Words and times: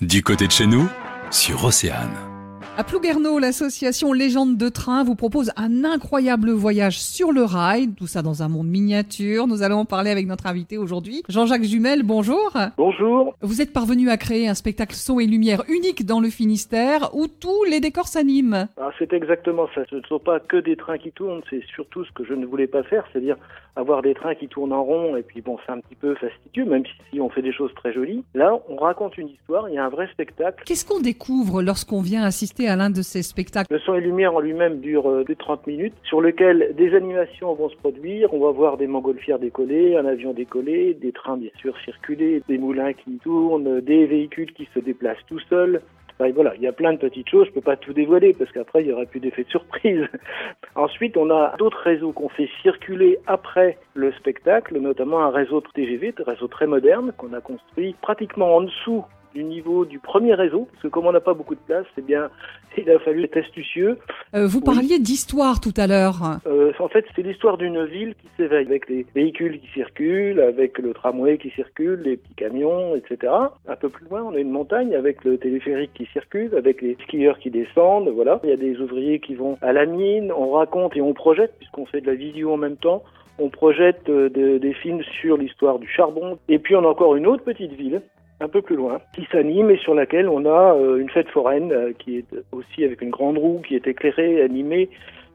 Du 0.00 0.22
côté 0.22 0.46
de 0.46 0.52
chez 0.52 0.66
nous, 0.66 0.88
sur 1.30 1.62
Océane. 1.62 2.39
À 2.80 2.82
Plouguerneau, 2.82 3.38
l'association 3.38 4.14
Légende 4.14 4.56
de 4.56 4.70
Train 4.70 5.04
vous 5.04 5.14
propose 5.14 5.52
un 5.58 5.84
incroyable 5.84 6.50
voyage 6.50 6.98
sur 6.98 7.30
le 7.30 7.42
rail, 7.42 7.90
tout 7.92 8.06
ça 8.06 8.22
dans 8.22 8.42
un 8.42 8.48
monde 8.48 8.68
miniature. 8.68 9.46
Nous 9.46 9.62
allons 9.62 9.80
en 9.80 9.84
parler 9.84 10.10
avec 10.10 10.26
notre 10.26 10.46
invité 10.46 10.78
aujourd'hui, 10.78 11.22
Jean-Jacques 11.28 11.64
Jumel, 11.64 12.02
bonjour. 12.02 12.56
Bonjour. 12.78 13.34
Vous 13.42 13.60
êtes 13.60 13.74
parvenu 13.74 14.08
à 14.08 14.16
créer 14.16 14.48
un 14.48 14.54
spectacle 14.54 14.94
son 14.94 15.20
et 15.20 15.26
lumière 15.26 15.62
unique 15.68 16.06
dans 16.06 16.20
le 16.20 16.30
Finistère 16.30 17.14
où 17.14 17.26
tous 17.28 17.64
les 17.64 17.80
décors 17.80 18.08
s'animent. 18.08 18.66
Ah, 18.78 18.88
c'est 18.98 19.12
exactement 19.12 19.68
ça. 19.74 19.82
Ce 19.90 19.96
ne 19.96 20.02
sont 20.08 20.18
pas 20.18 20.40
que 20.40 20.56
des 20.56 20.76
trains 20.76 20.96
qui 20.96 21.12
tournent, 21.12 21.42
c'est 21.50 21.62
surtout 21.74 22.06
ce 22.06 22.12
que 22.12 22.24
je 22.24 22.32
ne 22.32 22.46
voulais 22.46 22.66
pas 22.66 22.82
faire, 22.82 23.04
c'est-à-dire 23.12 23.36
avoir 23.76 24.02
des 24.02 24.14
trains 24.14 24.34
qui 24.34 24.48
tournent 24.48 24.72
en 24.72 24.82
rond 24.82 25.16
et 25.16 25.22
puis 25.22 25.42
bon, 25.42 25.58
c'est 25.64 25.72
un 25.72 25.80
petit 25.80 25.94
peu 25.94 26.14
fastidieux, 26.14 26.64
même 26.64 26.84
si 27.10 27.20
on 27.20 27.28
fait 27.28 27.42
des 27.42 27.52
choses 27.52 27.72
très 27.74 27.92
jolies. 27.92 28.24
Là, 28.34 28.58
on 28.68 28.76
raconte 28.76 29.18
une 29.18 29.28
histoire, 29.28 29.68
il 29.68 29.74
y 29.74 29.78
a 29.78 29.84
un 29.84 29.88
vrai 29.88 30.08
spectacle. 30.12 30.64
Qu'est-ce 30.64 30.86
qu'on 30.86 31.00
découvre 31.00 31.62
lorsqu'on 31.62 32.00
vient 32.00 32.24
assister 32.24 32.68
à 32.68 32.69
l'un 32.76 32.90
de 32.90 33.02
ces 33.02 33.22
spectacles 33.22 33.72
Le 33.72 33.78
son 33.80 33.94
et 33.94 34.00
lumière 34.00 34.34
en 34.34 34.40
lui-même 34.40 34.80
dure 34.80 35.22
plus 35.24 35.34
de 35.34 35.38
30 35.38 35.66
minutes, 35.66 35.94
sur 36.04 36.20
lequel 36.20 36.74
des 36.76 36.94
animations 36.94 37.54
vont 37.54 37.68
se 37.68 37.76
produire. 37.76 38.32
On 38.32 38.40
va 38.40 38.50
voir 38.50 38.76
des 38.76 38.86
montgolfières 38.86 39.38
décoller, 39.38 39.96
un 39.96 40.06
avion 40.06 40.32
décoller, 40.32 40.94
des 40.94 41.12
trains 41.12 41.36
bien 41.36 41.50
sûr 41.58 41.74
circuler, 41.84 42.42
des 42.48 42.58
moulins 42.58 42.92
qui 42.92 43.18
tournent, 43.18 43.80
des 43.80 44.06
véhicules 44.06 44.52
qui 44.52 44.68
se 44.74 44.80
déplacent 44.80 45.24
tout 45.28 45.40
seuls. 45.48 45.80
Enfin, 46.20 46.32
voilà, 46.34 46.54
il 46.56 46.62
y 46.62 46.66
a 46.66 46.72
plein 46.72 46.92
de 46.92 46.98
petites 46.98 47.30
choses, 47.30 47.46
je 47.46 47.52
peux 47.52 47.62
pas 47.62 47.76
tout 47.76 47.94
dévoiler 47.94 48.34
parce 48.34 48.52
qu'après 48.52 48.82
il 48.82 48.88
y 48.88 48.92
aura 48.92 49.06
plus 49.06 49.20
d'effet 49.20 49.44
de 49.44 49.48
surprise. 49.48 50.06
Ensuite, 50.74 51.16
on 51.16 51.30
a 51.30 51.54
d'autres 51.56 51.80
réseaux 51.82 52.12
qu'on 52.12 52.28
fait 52.28 52.48
circuler 52.60 53.18
après 53.26 53.78
le 53.94 54.12
spectacle, 54.12 54.78
notamment 54.78 55.22
un 55.22 55.30
réseau 55.30 55.62
TGV, 55.74 56.14
un 56.18 56.30
réseau 56.30 56.46
très 56.46 56.66
moderne 56.66 57.12
qu'on 57.16 57.32
a 57.32 57.40
construit 57.40 57.96
pratiquement 58.02 58.56
en 58.56 58.60
dessous 58.60 59.04
du 59.34 59.44
niveau 59.44 59.84
du 59.84 59.98
premier 59.98 60.34
réseau, 60.34 60.66
parce 60.70 60.82
que 60.82 60.88
comme 60.88 61.06
on 61.06 61.12
n'a 61.12 61.20
pas 61.20 61.34
beaucoup 61.34 61.54
de 61.54 61.60
place, 61.60 61.86
c'est 61.94 62.04
bien, 62.04 62.30
il 62.76 62.90
a 62.90 62.98
fallu 62.98 63.24
être 63.24 63.36
astucieux. 63.36 63.98
Euh, 64.34 64.46
vous 64.46 64.60
parliez 64.60 64.98
d'histoire 64.98 65.60
tout 65.60 65.74
à 65.76 65.86
l'heure. 65.86 66.38
Euh, 66.46 66.72
en 66.78 66.88
fait, 66.88 67.04
c'est 67.14 67.22
l'histoire 67.22 67.56
d'une 67.58 67.84
ville 67.84 68.14
qui 68.14 68.26
s'éveille, 68.36 68.66
avec 68.66 68.88
les 68.88 69.06
véhicules 69.14 69.60
qui 69.60 69.68
circulent, 69.74 70.40
avec 70.40 70.78
le 70.78 70.92
tramway 70.92 71.38
qui 71.38 71.50
circule, 71.50 72.00
les 72.04 72.16
petits 72.16 72.34
camions, 72.34 72.96
etc. 72.96 73.32
Un 73.68 73.76
peu 73.76 73.88
plus 73.88 74.06
loin, 74.08 74.22
on 74.22 74.34
a 74.34 74.38
une 74.38 74.50
montagne 74.50 74.94
avec 74.94 75.24
le 75.24 75.38
téléphérique 75.38 75.92
qui 75.94 76.06
circule, 76.12 76.54
avec 76.56 76.82
les 76.82 76.96
skieurs 77.04 77.38
qui 77.38 77.50
descendent, 77.50 78.08
voilà. 78.08 78.40
Il 78.44 78.50
y 78.50 78.52
a 78.52 78.56
des 78.56 78.78
ouvriers 78.80 79.20
qui 79.20 79.34
vont 79.34 79.56
à 79.62 79.72
la 79.72 79.86
mine, 79.86 80.32
on 80.36 80.50
raconte 80.50 80.96
et 80.96 81.00
on 81.02 81.12
projette, 81.14 81.54
puisqu'on 81.58 81.86
fait 81.86 82.00
de 82.00 82.06
la 82.06 82.14
vidéo 82.14 82.52
en 82.52 82.56
même 82.56 82.76
temps. 82.76 83.02
On 83.42 83.48
projette 83.48 84.08
euh, 84.10 84.28
de- 84.28 84.58
des 84.58 84.74
films 84.74 85.02
sur 85.20 85.38
l'histoire 85.38 85.78
du 85.78 85.88
charbon. 85.88 86.38
Et 86.48 86.58
puis 86.58 86.76
on 86.76 86.84
a 86.84 86.88
encore 86.88 87.16
une 87.16 87.26
autre 87.26 87.42
petite 87.42 87.72
ville 87.72 88.02
un 88.40 88.48
peu 88.48 88.62
plus 88.62 88.76
loin, 88.76 89.00
qui 89.14 89.26
s'anime 89.30 89.70
et 89.70 89.76
sur 89.76 89.94
laquelle 89.94 90.28
on 90.28 90.46
a 90.46 90.74
euh, 90.74 90.98
une 90.98 91.10
fête 91.10 91.28
foraine 91.28 91.72
euh, 91.72 91.92
qui 91.98 92.18
est 92.18 92.26
aussi 92.52 92.84
avec 92.84 93.02
une 93.02 93.10
grande 93.10 93.38
roue 93.38 93.60
qui 93.66 93.76
est 93.76 93.86
éclairée, 93.86 94.42
animée. 94.42 94.88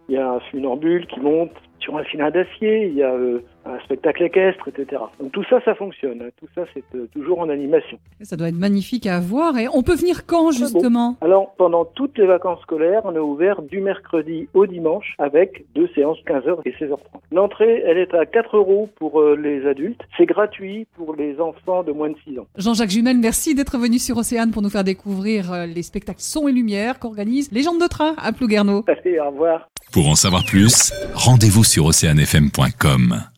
Il 0.10 0.16
y 0.16 0.18
a 0.18 0.32
un 0.32 0.40
funambule 0.40 1.06
qui 1.08 1.20
monte 1.20 1.52
sur 1.86 1.96
un 1.98 2.04
filin 2.04 2.32
d'acier, 2.32 2.88
il 2.88 2.96
y 2.96 3.04
a 3.04 3.12
euh, 3.14 3.40
un 3.66 3.80
spectacle 3.86 4.24
équestre, 4.24 4.68
etc. 4.68 5.02
Donc 5.20 5.32
tout 5.32 5.44
ça, 5.50 5.62
ça 5.64 5.76
fonctionne. 5.76 6.22
hein. 6.24 6.30
Tout 6.40 6.48
ça, 6.56 6.64
c'est 6.74 6.84
euh, 6.96 7.08
toujours 7.14 7.40
en 7.40 7.50
animation. 7.50 7.98
Ça 8.24 8.36
doit 8.36 8.50
être 8.50 8.58
magnifique 8.58 9.06
à 9.06 9.20
voir. 9.20 9.58
Et 9.60 9.68
on 9.72 9.84
peut 9.84 9.96
venir 9.96 10.26
quand 10.26 10.52
justement? 10.52 11.16
Alors, 11.22 11.54
pendant 11.58 11.86
toutes 11.86 12.18
les 12.18 12.26
vacances 12.26 12.60
scolaires, 12.62 13.02
on 13.06 13.16
est 13.16 13.20
ouvert 13.20 13.62
du 13.62 13.80
mercredi 13.82 14.48
au 14.56 14.66
dimanche 14.66 15.14
avec 15.20 15.64
deux 15.76 15.88
séances 15.94 16.18
15h 16.28 16.58
et 16.66 16.72
16h30. 16.72 16.98
L'entrée, 17.32 17.84
elle 17.86 18.00
est 18.00 18.14
à 18.16 18.26
4 18.26 18.58
euros 18.58 18.90
pour 18.96 19.22
euh, 19.22 19.36
les 19.36 19.68
adultes. 19.68 20.02
C'est 20.18 20.26
gratuit 20.26 20.88
pour 20.98 21.16
les 21.16 21.40
enfants 21.40 21.84
de 21.84 21.92
moins 21.92 22.10
de 22.10 22.18
6 22.28 22.40
ans. 22.40 22.48
Jean-Jacques 22.58 22.90
Jumel, 22.90 23.18
merci 23.20 23.54
d'être 23.54 23.78
venu 23.78 24.00
sur 24.00 24.18
Océane 24.18 24.50
pour 24.52 24.64
nous 24.64 24.70
faire 24.70 24.84
découvrir 24.84 25.68
les 25.68 25.84
spectacles 25.84 26.22
son 26.22 26.48
et 26.48 26.52
lumière 26.52 26.98
qu'organise 27.00 27.52
Légende 27.52 27.80
de 27.80 27.88
Train 27.88 28.16
à 28.18 28.32
Plouguerneau. 28.34 28.84
Allez, 28.88 29.20
au 29.20 29.28
revoir. 29.30 29.70
Pour 29.92 30.10
en 30.10 30.16
savoir 30.16 30.46
plus, 30.46 30.92
rendez-vous 31.14 31.64
sur 31.64 31.86
oceanfm.com. 31.86 33.35